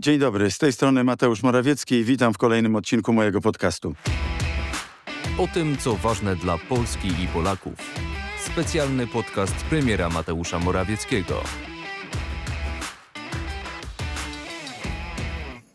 Dzień 0.00 0.18
dobry, 0.18 0.50
z 0.50 0.58
tej 0.58 0.72
strony 0.72 1.04
Mateusz 1.04 1.42
Morawiecki 1.42 1.94
i 1.94 2.04
witam 2.04 2.34
w 2.34 2.38
kolejnym 2.38 2.76
odcinku 2.76 3.12
mojego 3.12 3.40
podcastu. 3.40 3.94
O 5.38 5.48
tym, 5.54 5.76
co 5.76 5.94
ważne 5.94 6.36
dla 6.36 6.58
Polski 6.58 7.08
i 7.08 7.26
Polaków. 7.32 7.74
Specjalny 8.52 9.06
podcast 9.06 9.54
premiera 9.54 10.08
Mateusza 10.08 10.58
Morawieckiego. 10.58 11.42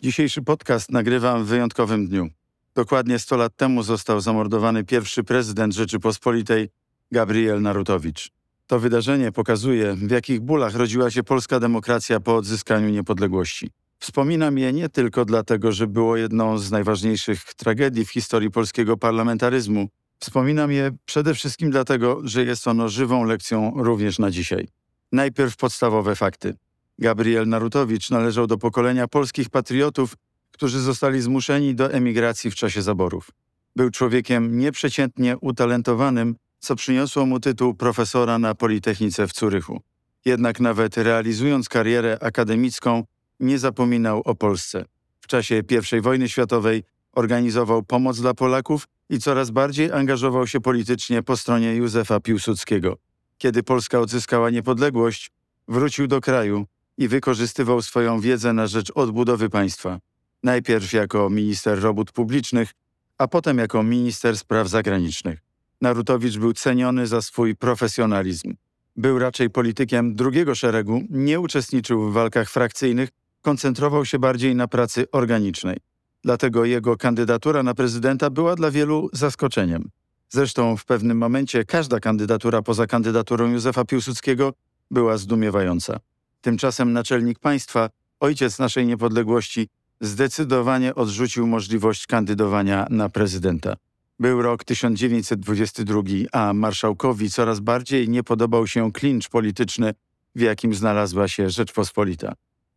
Dzisiejszy 0.01 0.41
podcast 0.41 0.91
nagrywam 0.91 1.43
w 1.43 1.47
wyjątkowym 1.47 2.07
dniu. 2.07 2.29
Dokładnie 2.75 3.19
100 3.19 3.37
lat 3.37 3.55
temu 3.55 3.83
został 3.83 4.21
zamordowany 4.21 4.83
pierwszy 4.83 5.23
prezydent 5.23 5.73
Rzeczypospolitej 5.73 6.69
Gabriel 7.11 7.61
Narutowicz. 7.61 8.31
To 8.67 8.79
wydarzenie 8.79 9.31
pokazuje, 9.31 9.93
w 9.93 10.11
jakich 10.11 10.41
bólach 10.41 10.75
rodziła 10.75 11.11
się 11.11 11.23
polska 11.23 11.59
demokracja 11.59 12.19
po 12.19 12.35
odzyskaniu 12.35 12.89
niepodległości. 12.89 13.71
Wspominam 14.03 14.57
je 14.57 14.73
nie 14.73 14.89
tylko 14.89 15.25
dlatego, 15.25 15.71
że 15.71 15.87
było 15.87 16.17
jedną 16.17 16.57
z 16.57 16.71
najważniejszych 16.71 17.43
tragedii 17.43 18.05
w 18.05 18.11
historii 18.11 18.51
polskiego 18.51 18.97
parlamentaryzmu. 18.97 19.87
Wspominam 20.19 20.71
je 20.71 20.91
przede 21.05 21.33
wszystkim 21.33 21.71
dlatego, 21.71 22.21
że 22.23 22.43
jest 22.45 22.67
ono 22.67 22.89
żywą 22.89 23.23
lekcją 23.23 23.73
również 23.75 24.19
na 24.19 24.31
dzisiaj. 24.31 24.67
Najpierw 25.11 25.57
podstawowe 25.57 26.15
fakty. 26.15 26.55
Gabriel 26.99 27.47
Narutowicz 27.47 28.09
należał 28.09 28.47
do 28.47 28.57
pokolenia 28.57 29.07
polskich 29.07 29.49
patriotów, 29.49 30.13
którzy 30.51 30.79
zostali 30.79 31.21
zmuszeni 31.21 31.75
do 31.75 31.91
emigracji 31.91 32.51
w 32.51 32.55
czasie 32.55 32.81
zaborów. 32.81 33.31
Był 33.75 33.89
człowiekiem 33.89 34.57
nieprzeciętnie 34.57 35.37
utalentowanym, 35.37 36.35
co 36.59 36.75
przyniosło 36.75 37.25
mu 37.25 37.39
tytuł 37.39 37.73
profesora 37.73 38.39
na 38.39 38.55
Politechnice 38.55 39.27
w 39.27 39.33
Curychu. 39.33 39.81
Jednak 40.25 40.59
nawet 40.59 40.97
realizując 40.97 41.69
karierę 41.69 42.17
akademicką, 42.21 43.03
nie 43.39 43.59
zapominał 43.59 44.21
o 44.25 44.35
Polsce. 44.35 44.85
W 45.21 45.27
czasie 45.27 45.61
I 45.97 46.01
wojny 46.01 46.29
światowej 46.29 46.83
organizował 47.11 47.83
pomoc 47.83 48.21
dla 48.21 48.33
Polaków 48.33 48.87
i 49.09 49.19
coraz 49.19 49.51
bardziej 49.51 49.91
angażował 49.91 50.47
się 50.47 50.61
politycznie 50.61 51.23
po 51.23 51.37
stronie 51.37 51.75
Józefa 51.75 52.19
Piłsudskiego. 52.19 52.97
Kiedy 53.37 53.63
Polska 53.63 53.99
odzyskała 53.99 54.49
niepodległość, 54.49 55.31
wrócił 55.67 56.07
do 56.07 56.21
kraju 56.21 56.65
i 56.97 57.07
wykorzystywał 57.07 57.81
swoją 57.81 58.19
wiedzę 58.19 58.53
na 58.53 58.67
rzecz 58.67 58.91
odbudowy 58.95 59.49
państwa. 59.49 59.99
Najpierw 60.43 60.93
jako 60.93 61.29
minister 61.29 61.81
robót 61.81 62.11
publicznych, 62.11 62.71
a 63.17 63.27
potem 63.27 63.57
jako 63.57 63.83
minister 63.83 64.37
spraw 64.37 64.67
zagranicznych. 64.67 65.39
Narutowicz 65.81 66.37
był 66.37 66.53
ceniony 66.53 67.07
za 67.07 67.21
swój 67.21 67.55
profesjonalizm. 67.55 68.55
Był 68.95 69.19
raczej 69.19 69.49
politykiem 69.49 70.15
drugiego 70.15 70.55
szeregu, 70.55 71.01
nie 71.09 71.39
uczestniczył 71.39 72.09
w 72.09 72.13
walkach 72.13 72.49
frakcyjnych, 72.49 73.09
koncentrował 73.43 74.05
się 74.05 74.19
bardziej 74.19 74.55
na 74.55 74.67
pracy 74.67 75.05
organicznej. 75.11 75.77
Dlatego 76.23 76.65
jego 76.65 76.97
kandydatura 76.97 77.63
na 77.63 77.73
prezydenta 77.73 78.29
była 78.29 78.55
dla 78.55 78.71
wielu 78.71 79.09
zaskoczeniem. 79.13 79.89
Zresztą 80.29 80.77
w 80.77 80.85
pewnym 80.85 81.17
momencie 81.17 81.65
każda 81.65 81.99
kandydatura 81.99 82.61
poza 82.61 82.87
kandydaturą 82.87 83.51
Józefa 83.51 83.85
Piłsudskiego 83.85 84.53
była 84.91 85.17
zdumiewająca. 85.17 85.99
Tymczasem 86.41 86.93
naczelnik 86.93 87.39
państwa, 87.39 87.89
ojciec 88.19 88.59
naszej 88.59 88.87
niepodległości, 88.87 89.67
zdecydowanie 90.01 90.95
odrzucił 90.95 91.47
możliwość 91.47 92.07
kandydowania 92.07 92.87
na 92.89 93.09
prezydenta. 93.09 93.75
Był 94.19 94.41
rok 94.41 94.63
1922, 94.63 96.01
a 96.31 96.53
marszałkowi 96.53 97.29
coraz 97.29 97.59
bardziej 97.59 98.09
nie 98.09 98.23
podobał 98.23 98.67
się 98.67 98.91
klincz 98.91 99.29
polityczny, 99.29 99.93
w 100.35 100.41
jakim 100.41 100.73
znalazła 100.73 101.27
się 101.27 101.49
Rzeczpospolita. 101.49 102.33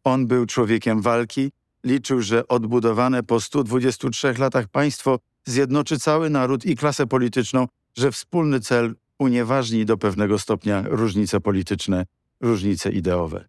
On 0.07 0.27
był 0.27 0.47
człowiekiem 0.47 1.03
walki, 1.03 1.53
liczył, 1.85 2.23
że 2.23 2.49
odbudowane 2.49 3.23
po 3.23 3.41
123 3.41 4.35
latach 4.39 4.69
państwo 4.69 5.19
zjednoczy 5.45 5.99
cały 5.99 6.31
naród 6.31 6.67
i 6.67 6.77
klasę 6.77 7.07
polityczną, 7.07 7.67
że 7.97 8.13
wspólny 8.13 8.61
cel 8.61 8.95
unieważni 9.19 9.85
do 9.85 9.99
pewnego 9.99 10.39
stopnia 10.39 10.85
różnice 10.87 11.41
polityczne, 11.41 12.07
różnice 12.41 12.91
ideowe. 12.91 13.49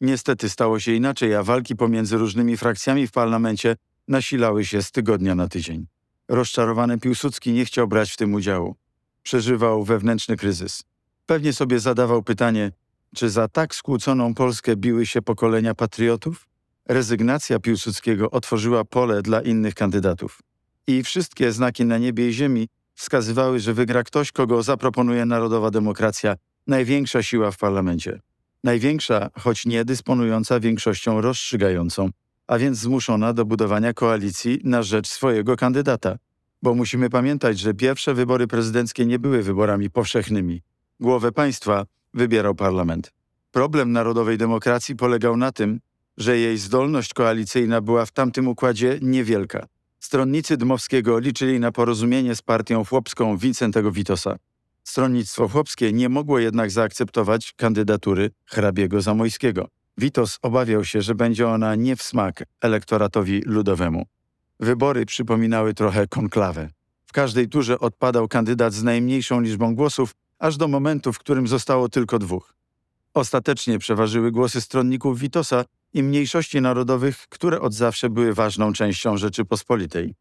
Niestety 0.00 0.48
stało 0.48 0.80
się 0.80 0.92
inaczej, 0.92 1.34
a 1.34 1.42
walki 1.42 1.76
pomiędzy 1.76 2.16
różnymi 2.16 2.56
frakcjami 2.56 3.06
w 3.06 3.12
parlamencie 3.12 3.76
nasilały 4.08 4.64
się 4.64 4.82
z 4.82 4.90
tygodnia 4.90 5.34
na 5.34 5.48
tydzień. 5.48 5.86
Rozczarowany 6.28 6.98
Piłsudski 6.98 7.52
nie 7.52 7.64
chciał 7.64 7.88
brać 7.88 8.10
w 8.10 8.16
tym 8.16 8.34
udziału. 8.34 8.76
Przeżywał 9.22 9.84
wewnętrzny 9.84 10.36
kryzys. 10.36 10.82
Pewnie 11.26 11.52
sobie 11.52 11.80
zadawał 11.80 12.22
pytanie, 12.22 12.72
czy 13.14 13.30
za 13.30 13.48
tak 13.48 13.74
skłóconą 13.74 14.34
Polskę 14.34 14.76
biły 14.76 15.06
się 15.06 15.22
pokolenia 15.22 15.74
patriotów? 15.74 16.48
Rezygnacja 16.88 17.58
Piłsudskiego 17.58 18.30
otworzyła 18.30 18.84
pole 18.84 19.22
dla 19.22 19.40
innych 19.40 19.74
kandydatów. 19.74 20.38
I 20.86 21.02
wszystkie 21.02 21.52
znaki 21.52 21.84
na 21.84 21.98
niebie 21.98 22.28
i 22.28 22.32
ziemi 22.32 22.68
wskazywały, 22.94 23.60
że 23.60 23.74
wygra 23.74 24.02
ktoś, 24.02 24.32
kogo 24.32 24.62
zaproponuje 24.62 25.26
narodowa 25.26 25.70
demokracja, 25.70 26.36
największa 26.66 27.22
siła 27.22 27.50
w 27.50 27.58
parlamencie. 27.58 28.20
Największa, 28.64 29.30
choć 29.38 29.66
nie 29.66 29.84
dysponująca 29.84 30.60
większością 30.60 31.20
rozstrzygającą, 31.20 32.10
a 32.46 32.58
więc 32.58 32.78
zmuszona 32.78 33.32
do 33.32 33.44
budowania 33.44 33.92
koalicji 33.92 34.60
na 34.64 34.82
rzecz 34.82 35.08
swojego 35.08 35.56
kandydata. 35.56 36.16
Bo 36.62 36.74
musimy 36.74 37.10
pamiętać, 37.10 37.58
że 37.58 37.74
pierwsze 37.74 38.14
wybory 38.14 38.46
prezydenckie 38.46 39.06
nie 39.06 39.18
były 39.18 39.42
wyborami 39.42 39.90
powszechnymi. 39.90 40.62
Głowę 41.00 41.32
państwa 41.32 41.86
wybierał 42.14 42.54
parlament. 42.54 43.12
Problem 43.50 43.92
narodowej 43.92 44.38
demokracji 44.38 44.96
polegał 44.96 45.36
na 45.36 45.52
tym, 45.52 45.80
że 46.16 46.38
jej 46.38 46.58
zdolność 46.58 47.14
koalicyjna 47.14 47.80
była 47.80 48.06
w 48.06 48.12
tamtym 48.12 48.48
układzie 48.48 48.98
niewielka. 49.02 49.66
Stronnicy 50.00 50.56
Dmowskiego 50.56 51.18
liczyli 51.18 51.60
na 51.60 51.72
porozumienie 51.72 52.34
z 52.34 52.42
partią 52.42 52.84
chłopską 52.84 53.36
Wincentego 53.36 53.92
Witosa. 53.92 54.36
Stronnictwo 54.84 55.48
chłopskie 55.48 55.92
nie 55.92 56.08
mogło 56.08 56.38
jednak 56.38 56.70
zaakceptować 56.70 57.52
kandydatury 57.56 58.30
hrabiego 58.46 59.02
Zamojskiego. 59.02 59.68
Witos 59.98 60.38
obawiał 60.42 60.84
się, 60.84 61.02
że 61.02 61.14
będzie 61.14 61.48
ona 61.48 61.74
nie 61.74 61.96
w 61.96 62.02
smak 62.02 62.44
elektoratowi 62.60 63.42
ludowemu. 63.46 64.06
Wybory 64.60 65.06
przypominały 65.06 65.74
trochę 65.74 66.06
konklawę. 66.06 66.68
W 67.06 67.12
każdej 67.12 67.48
turze 67.48 67.78
odpadał 67.78 68.28
kandydat 68.28 68.72
z 68.72 68.82
najmniejszą 68.82 69.40
liczbą 69.40 69.74
głosów, 69.74 70.14
aż 70.38 70.56
do 70.56 70.68
momentu, 70.68 71.12
w 71.12 71.18
którym 71.18 71.48
zostało 71.48 71.88
tylko 71.88 72.18
dwóch. 72.18 72.54
Ostatecznie 73.14 73.78
przeważyły 73.78 74.30
głosy 74.32 74.60
stronników 74.60 75.18
Witosa 75.18 75.64
i 75.94 76.02
mniejszości 76.02 76.60
narodowych, 76.60 77.26
które 77.28 77.60
od 77.60 77.74
zawsze 77.74 78.10
były 78.10 78.34
ważną 78.34 78.72
częścią 78.72 79.16
Rzeczypospolitej. 79.16 80.14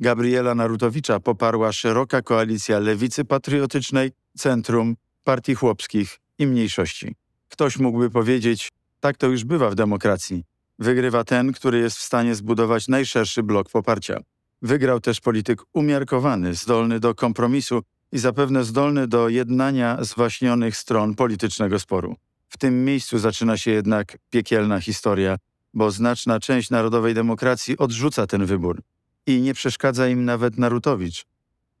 Gabriela 0.00 0.54
Narutowicza 0.54 1.20
poparła 1.20 1.72
szeroka 1.72 2.22
koalicja 2.22 2.78
lewicy 2.78 3.24
patriotycznej, 3.24 4.12
centrum, 4.38 4.96
partii 5.24 5.54
chłopskich 5.54 6.18
i 6.38 6.46
mniejszości. 6.46 7.14
Ktoś 7.48 7.78
mógłby 7.78 8.10
powiedzieć, 8.10 8.72
tak 9.00 9.16
to 9.16 9.26
już 9.26 9.44
bywa 9.44 9.70
w 9.70 9.74
demokracji. 9.74 10.44
Wygrywa 10.78 11.24
ten, 11.24 11.52
który 11.52 11.78
jest 11.78 11.96
w 11.96 12.02
stanie 12.02 12.34
zbudować 12.34 12.88
najszerszy 12.88 13.42
blok 13.42 13.70
poparcia. 13.70 14.20
Wygrał 14.62 15.00
też 15.00 15.20
polityk 15.20 15.62
umiarkowany, 15.72 16.54
zdolny 16.54 17.00
do 17.00 17.14
kompromisu 17.14 17.82
i 18.12 18.18
zapewne 18.18 18.64
zdolny 18.64 19.08
do 19.08 19.28
jednania 19.28 20.04
zwaśnionych 20.04 20.76
stron 20.76 21.14
politycznego 21.14 21.78
sporu. 21.78 22.16
W 22.48 22.58
tym 22.58 22.84
miejscu 22.84 23.18
zaczyna 23.18 23.56
się 23.56 23.70
jednak 23.70 24.18
piekielna 24.30 24.80
historia, 24.80 25.36
bo 25.74 25.90
znaczna 25.90 26.40
część 26.40 26.70
narodowej 26.70 27.14
demokracji 27.14 27.78
odrzuca 27.78 28.26
ten 28.26 28.46
wybór. 28.46 28.82
I 29.26 29.40
nie 29.40 29.54
przeszkadza 29.54 30.08
im 30.08 30.24
nawet 30.24 30.58
Narutowicz. 30.58 31.24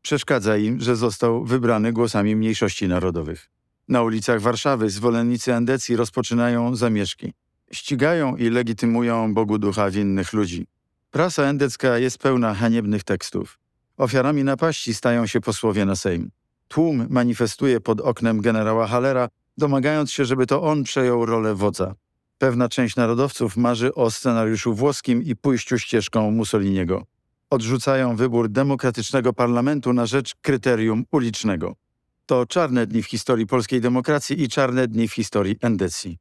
Przeszkadza 0.02 0.56
im, 0.56 0.80
że 0.80 0.96
został 0.96 1.44
wybrany 1.44 1.92
głosami 1.92 2.36
mniejszości 2.36 2.88
narodowych. 2.88 3.50
Na 3.88 4.02
ulicach 4.02 4.40
Warszawy 4.40 4.90
zwolennicy 4.90 5.54
endecji 5.54 5.96
rozpoczynają 5.96 6.76
zamieszki. 6.76 7.32
Ścigają 7.72 8.36
i 8.36 8.50
legitymują 8.50 9.34
Bogu 9.34 9.58
ducha 9.58 9.90
winnych 9.90 10.32
ludzi. 10.32 10.66
Prasa 11.10 11.42
endecka 11.42 11.98
jest 11.98 12.18
pełna 12.18 12.54
haniebnych 12.54 13.04
tekstów. 13.04 13.58
Ofiarami 13.98 14.44
napaści 14.44 14.94
stają 14.94 15.26
się 15.26 15.40
posłowie 15.40 15.84
na 15.84 15.96
Sejm. 15.96 16.30
Tłum 16.68 17.06
manifestuje 17.10 17.80
pod 17.80 18.00
oknem 18.00 18.40
generała 18.40 18.86
Halera, 18.86 19.28
domagając 19.56 20.12
się, 20.12 20.24
żeby 20.24 20.46
to 20.46 20.62
on 20.62 20.82
przejął 20.82 21.26
rolę 21.26 21.54
wodza. 21.54 21.94
Pewna 22.38 22.68
część 22.68 22.96
narodowców 22.96 23.56
marzy 23.56 23.94
o 23.94 24.10
scenariuszu 24.10 24.74
włoskim 24.74 25.22
i 25.22 25.36
pójściu 25.36 25.78
ścieżką 25.78 26.30
Mussoliniego. 26.30 27.04
Odrzucają 27.50 28.16
wybór 28.16 28.48
demokratycznego 28.48 29.32
parlamentu 29.32 29.92
na 29.92 30.06
rzecz 30.06 30.34
kryterium 30.42 31.04
ulicznego. 31.10 31.74
To 32.26 32.46
czarne 32.46 32.86
dni 32.86 33.02
w 33.02 33.06
historii 33.06 33.46
polskiej 33.46 33.80
demokracji 33.80 34.42
i 34.42 34.48
czarne 34.48 34.88
dni 34.88 35.08
w 35.08 35.12
historii 35.12 35.56
endecji. 35.60 36.18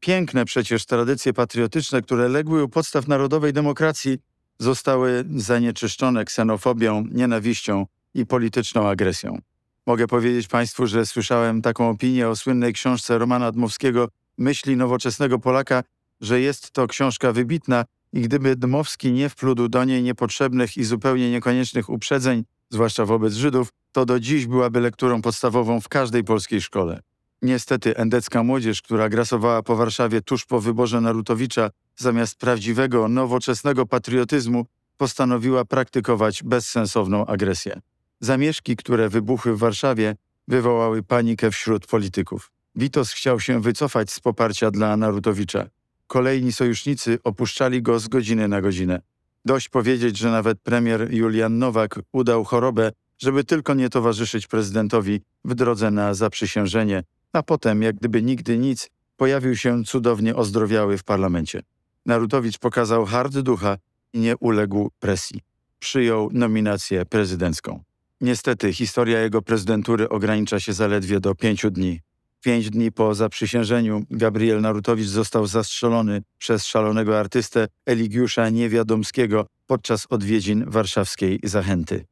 Piękne 0.00 0.44
przecież 0.44 0.86
tradycje 0.86 1.32
patriotyczne, 1.32 2.02
które 2.02 2.28
legły 2.28 2.64
u 2.64 2.68
podstaw 2.68 3.08
narodowej 3.08 3.52
demokracji, 3.52 4.18
zostały 4.58 5.24
zanieczyszczone 5.36 6.24
ksenofobią, 6.24 7.04
nienawiścią 7.10 7.86
i 8.14 8.26
polityczną 8.26 8.88
agresją. 8.88 9.38
Mogę 9.86 10.06
powiedzieć 10.06 10.48
Państwu, 10.48 10.86
że 10.86 11.06
słyszałem 11.06 11.62
taką 11.62 11.90
opinię 11.90 12.28
o 12.28 12.36
słynnej 12.36 12.72
książce 12.72 13.18
Romana 13.18 13.52
Dmowskiego 13.52 14.08
Myśli 14.38 14.76
nowoczesnego 14.76 15.38
Polaka, 15.38 15.82
że 16.20 16.40
jest 16.40 16.70
to 16.70 16.86
książka 16.86 17.32
wybitna 17.32 17.84
i 18.12 18.20
gdyby 18.20 18.56
Dmowski 18.56 19.12
nie 19.12 19.28
wplódł 19.28 19.68
do 19.68 19.84
niej 19.84 20.02
niepotrzebnych 20.02 20.76
i 20.76 20.84
zupełnie 20.84 21.30
niekoniecznych 21.30 21.90
uprzedzeń, 21.90 22.44
zwłaszcza 22.70 23.06
wobec 23.06 23.34
Żydów, 23.34 23.68
to 23.92 24.06
do 24.06 24.20
dziś 24.20 24.46
byłaby 24.46 24.80
lekturą 24.80 25.22
podstawową 25.22 25.80
w 25.80 25.88
każdej 25.88 26.24
polskiej 26.24 26.60
szkole. 26.60 27.00
Niestety 27.44 27.96
endecka 27.96 28.42
młodzież, 28.42 28.82
która 28.82 29.08
grasowała 29.08 29.62
po 29.62 29.76
Warszawie 29.76 30.22
tuż 30.22 30.44
po 30.44 30.60
wyborze 30.60 31.00
Narutowicza, 31.00 31.70
zamiast 31.96 32.36
prawdziwego, 32.36 33.08
nowoczesnego 33.08 33.86
patriotyzmu, 33.86 34.66
postanowiła 34.96 35.64
praktykować 35.64 36.42
bezsensowną 36.42 37.26
agresję. 37.26 37.80
Zamieszki, 38.20 38.76
które 38.76 39.08
wybuchły 39.08 39.56
w 39.56 39.58
Warszawie, 39.58 40.16
wywołały 40.48 41.02
panikę 41.02 41.50
wśród 41.50 41.86
polityków. 41.86 42.50
Witos 42.74 43.12
chciał 43.12 43.40
się 43.40 43.60
wycofać 43.60 44.10
z 44.10 44.20
poparcia 44.20 44.70
dla 44.70 44.96
Narutowicza. 44.96 45.66
Kolejni 46.06 46.52
sojusznicy 46.52 47.18
opuszczali 47.24 47.82
go 47.82 47.98
z 47.98 48.08
godziny 48.08 48.48
na 48.48 48.60
godzinę. 48.60 49.00
Dość 49.44 49.68
powiedzieć, 49.68 50.18
że 50.18 50.30
nawet 50.30 50.60
premier 50.60 51.14
Julian 51.14 51.58
Nowak 51.58 52.00
udał 52.12 52.44
chorobę, 52.44 52.92
żeby 53.18 53.44
tylko 53.44 53.74
nie 53.74 53.88
towarzyszyć 53.88 54.46
prezydentowi 54.46 55.20
w 55.44 55.54
drodze 55.54 55.90
na 55.90 56.14
zaprzysiężenie, 56.14 57.02
a 57.34 57.42
potem, 57.42 57.82
jak 57.82 57.96
gdyby 57.96 58.22
nigdy 58.22 58.58
nic, 58.58 58.90
pojawił 59.16 59.56
się 59.56 59.84
cudownie 59.84 60.36
ozdrowiały 60.36 60.98
w 60.98 61.04
parlamencie. 61.04 61.62
Narutowicz 62.06 62.58
pokazał 62.58 63.04
hard 63.04 63.38
ducha 63.38 63.76
i 64.12 64.18
nie 64.18 64.36
uległ 64.36 64.90
presji. 64.98 65.40
Przyjął 65.78 66.30
nominację 66.32 67.04
prezydencką. 67.06 67.82
Niestety, 68.20 68.72
historia 68.72 69.20
jego 69.20 69.42
prezydentury 69.42 70.08
ogranicza 70.08 70.60
się 70.60 70.72
zaledwie 70.72 71.20
do 71.20 71.34
pięciu 71.34 71.70
dni. 71.70 72.00
Pięć 72.40 72.70
dni 72.70 72.92
po 72.92 73.14
zaprzysiężeniu 73.14 74.04
Gabriel 74.10 74.60
Narutowicz 74.60 75.06
został 75.06 75.46
zastrzelony 75.46 76.22
przez 76.38 76.66
szalonego 76.66 77.18
artystę 77.20 77.68
Eligiusza 77.86 78.50
Niewiadomskiego 78.50 79.46
podczas 79.66 80.06
odwiedzin 80.10 80.64
warszawskiej 80.66 81.40
Zachęty. 81.42 82.04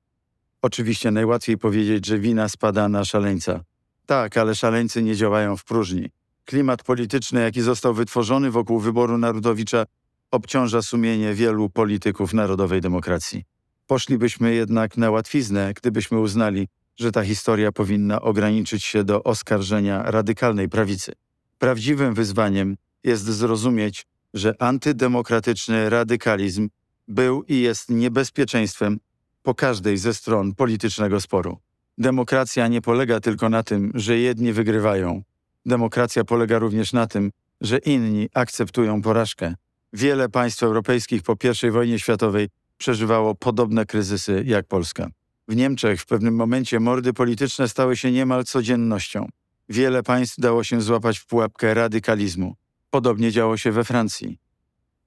Oczywiście 0.63 1.11
najłatwiej 1.11 1.59
powiedzieć, 1.59 2.07
że 2.07 2.19
wina 2.19 2.49
spada 2.49 2.89
na 2.89 3.05
szaleńca. 3.05 3.65
Tak, 4.07 4.37
ale 4.37 4.55
szaleńcy 4.55 5.03
nie 5.03 5.17
działają 5.17 5.57
w 5.57 5.65
próżni. 5.65 6.11
Klimat 6.45 6.83
polityczny, 6.83 7.41
jaki 7.41 7.61
został 7.61 7.95
wytworzony 7.95 8.51
wokół 8.51 8.81
wyboru 8.81 9.19
Narutowicza, 9.19 9.85
obciąża 10.31 10.83
sumienie 10.83 11.35
wielu 11.35 11.71
polityków 11.71 12.35
narodowej 12.35 12.81
demokracji. 12.81 13.45
Poszlibyśmy 13.87 14.55
jednak 14.55 14.97
na 14.97 15.11
łatwiznę, 15.11 15.73
gdybyśmy 15.75 16.19
uznali, 16.21 16.69
że 16.97 17.13
ta 17.13 17.25
historia 17.25 17.73
powinna 17.73 18.21
ograniczyć 18.21 18.85
się 18.85 19.05
do 19.05 19.23
oskarżenia 19.23 20.03
radykalnej 20.03 20.69
prawicy. 20.69 21.13
Prawdziwym 21.59 22.15
wyzwaniem 22.15 22.77
jest 23.05 23.25
zrozumieć, 23.25 24.07
że 24.35 24.63
antydemokratyczny 24.63 25.91
radykalizm 25.91 26.69
był 27.09 27.43
i 27.43 27.61
jest 27.61 27.89
niebezpieczeństwem 27.89 29.01
po 29.43 29.55
każdej 29.55 29.99
ze 29.99 30.15
stron 30.15 30.55
politycznego 30.55 31.21
sporu. 31.21 31.59
Demokracja 31.99 32.69
nie 32.69 32.81
polega 32.81 33.21
tylko 33.21 33.49
na 33.49 33.63
tym, 33.63 33.91
że 33.95 34.19
jedni 34.19 34.53
wygrywają. 34.53 35.23
Demokracja 35.67 36.25
polega 36.25 36.59
również 36.59 36.93
na 36.93 37.07
tym, 37.07 37.31
że 37.61 37.79
inni 37.79 38.29
akceptują 38.35 39.03
porażkę. 39.03 39.55
Wiele 39.93 40.29
państw 40.29 40.63
europejskich 40.63 41.23
po 41.23 41.37
I 41.67 41.71
wojnie 41.71 41.99
światowej 41.99 42.49
przeżywało 42.79 43.35
podobne 43.35 43.87
kryzysy 43.87 44.43
jak 44.47 44.67
Polska. 44.67 45.09
W 45.49 45.57
Niemczech 45.57 46.01
w 46.01 46.07
pewnym 46.07 46.35
momencie 46.35 46.81
mordy 46.81 47.13
polityczne 47.13 47.69
stały 47.69 47.97
się 47.97 48.13
niemal 48.13 48.45
codziennością. 48.45 49.29
Wiele 49.69 50.03
państw 50.03 50.41
dało 50.41 50.65
się 50.65 50.81
złapać 50.81 51.19
w 51.19 51.27
pułapkę 51.27 51.75
radykalizmu. 51.75 52.55
Podobnie 52.91 53.31
działo 53.33 53.57
się 53.57 53.73
we 53.73 53.85
Francji. 53.85 54.39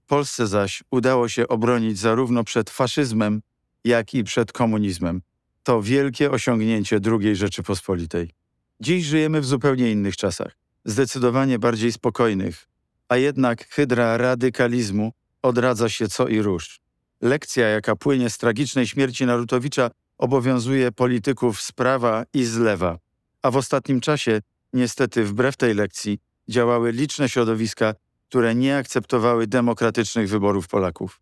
Polsce 0.07 0.47
zaś 0.47 0.83
udało 0.91 1.29
się 1.29 1.47
obronić 1.47 1.99
zarówno 1.99 2.43
przed 2.43 2.69
faszyzmem, 2.69 3.41
jak 3.83 4.13
i 4.13 4.23
przed 4.23 4.51
komunizmem. 4.51 5.21
To 5.65 5.81
wielkie 5.81 6.31
osiągnięcie 6.31 6.99
II 7.21 7.35
Rzeczypospolitej. 7.35 8.29
Dziś 8.79 9.05
żyjemy 9.05 9.41
w 9.41 9.45
zupełnie 9.45 9.91
innych 9.91 10.17
czasach, 10.17 10.57
zdecydowanie 10.85 11.59
bardziej 11.59 11.91
spokojnych, 11.91 12.67
a 13.09 13.17
jednak 13.17 13.67
hydra 13.67 14.17
radykalizmu 14.17 15.11
odradza 15.41 15.89
się 15.89 16.07
co 16.07 16.27
i 16.27 16.41
róż. 16.41 16.79
Lekcja, 17.21 17.67
jaka 17.67 17.95
płynie 17.95 18.29
z 18.29 18.37
tragicznej 18.37 18.87
śmierci 18.87 19.25
Narutowicza, 19.25 19.91
obowiązuje 20.17 20.91
polityków 20.91 21.61
z 21.61 21.71
prawa 21.71 22.23
i 22.33 22.43
z 22.43 22.57
lewa. 22.57 22.97
A 23.41 23.51
w 23.51 23.57
ostatnim 23.57 24.01
czasie, 24.01 24.41
niestety 24.73 25.23
wbrew 25.23 25.57
tej 25.57 25.73
lekcji, 25.73 26.19
działały 26.49 26.91
liczne 26.91 27.29
środowiska, 27.29 27.93
które 28.29 28.55
nie 28.55 28.77
akceptowały 28.77 29.47
demokratycznych 29.47 30.29
wyborów 30.29 30.67
Polaków. 30.67 31.21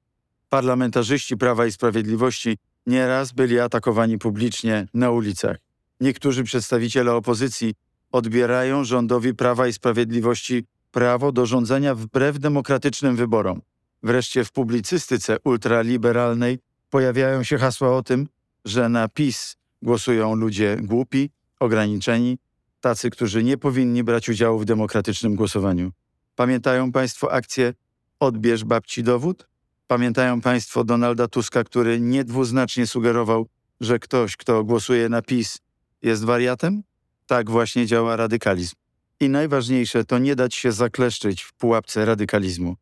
Parlamentarzyści 0.50 1.38
Prawa 1.38 1.66
i 1.66 1.72
Sprawiedliwości 1.72 2.58
nieraz 2.86 3.32
byli 3.32 3.60
atakowani 3.60 4.18
publicznie 4.18 4.88
na 4.94 5.12
ulicach. 5.12 5.58
Niektórzy 6.00 6.44
przedstawiciele 6.44 7.14
opozycji 7.14 7.74
odbierają 8.12 8.84
rządowi 8.84 9.34
Prawa 9.34 9.68
i 9.68 9.74
Sprawiedliwości 9.74 10.66
prawo 10.92 11.32
do 11.32 11.46
rządzenia 11.46 11.96
wbrew 11.96 12.40
demokratycznym 12.40 13.16
wyborom. 13.16 13.62
Wreszcie 14.04 14.44
w 14.44 14.52
publicystyce 14.52 15.38
ultraliberalnej 15.44 16.60
pojawiają 16.90 17.44
się 17.44 17.58
hasła 17.58 17.98
o 17.98 18.04
tym, 18.04 18.28
że 18.66 18.90
na 18.90 19.08
PiS 19.08 19.56
głosują 19.82 20.36
ludzie 20.36 20.78
głupi, 20.82 21.30
ograniczeni, 21.60 22.38
tacy, 22.82 23.10
którzy 23.10 23.44
nie 23.44 23.58
powinni 23.58 24.04
brać 24.04 24.30
udziału 24.30 24.60
w 24.60 24.66
demokratycznym 24.66 25.36
głosowaniu. 25.36 25.92
Pamiętają 26.36 26.92
Państwo 26.92 27.32
akcję 27.32 27.74
Odbierz 28.20 28.64
babci 28.64 29.04
dowód? 29.04 29.48
Pamiętają 29.88 30.42
Państwo 30.42 30.84
Donalda 30.84 31.28
Tuska, 31.28 31.64
który 31.64 32.00
niedwuznacznie 32.00 32.88
sugerował, 32.88 33.48
że 33.82 34.00
ktoś, 34.00 34.38
kto 34.38 34.64
głosuje 34.64 35.10
na 35.10 35.22
PiS, 35.22 35.60
jest 36.02 36.24
wariatem? 36.24 36.84
Tak 37.26 37.50
właśnie 37.50 37.86
działa 37.86 38.16
radykalizm. 38.16 38.76
I 39.20 39.30
najważniejsze 39.30 40.06
to 40.06 40.18
nie 40.18 40.36
dać 40.36 40.56
się 40.56 40.72
zakleszczyć 40.72 41.42
w 41.42 41.54
pułapce 41.54 42.06
radykalizmu. 42.06 42.76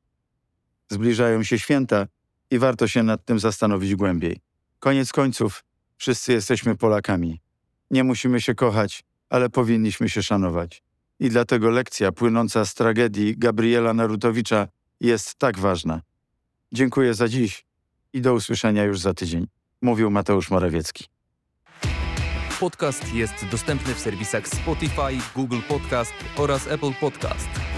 Zbliżają 0.90 1.44
się 1.44 1.60
święta 1.60 2.08
i 2.52 2.60
warto 2.60 2.88
się 2.88 3.04
nad 3.04 3.26
tym 3.26 3.40
zastanowić 3.40 3.96
głębiej. 3.96 4.42
Koniec 4.80 5.12
końców, 5.12 5.64
wszyscy 5.98 6.34
jesteśmy 6.34 6.76
Polakami. 6.76 7.42
Nie 7.92 8.04
musimy 8.04 8.42
się 8.42 8.56
kochać, 8.56 9.04
ale 9.30 9.50
powinniśmy 9.50 10.10
się 10.10 10.24
szanować. 10.24 10.84
I 11.20 11.30
dlatego 11.30 11.70
lekcja 11.70 12.12
płynąca 12.12 12.66
z 12.66 12.74
tragedii 12.74 13.38
Gabriela 13.38 13.94
Narutowicza 13.94 14.68
jest 15.00 15.36
tak 15.36 15.60
ważna. 15.60 16.02
Dziękuję 16.74 17.14
za 17.14 17.28
dziś 17.28 17.66
i 18.14 18.22
do 18.22 18.34
usłyszenia 18.34 18.84
już 18.84 19.00
za 19.00 19.14
tydzień. 19.14 19.48
Mówił 19.82 20.12
Mateusz 20.12 20.52
Morawiecki. 20.52 21.06
Podcast 22.60 23.14
jest 23.14 23.46
dostępny 23.52 23.94
w 23.94 24.00
serwisach 24.00 24.48
Spotify, 24.48 25.18
Google 25.36 25.60
Podcast 25.68 26.14
oraz 26.38 26.68
Apple 26.68 26.94
Podcast. 27.00 27.71